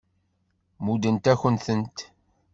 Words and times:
Muddent-akent-tent. 0.83 1.97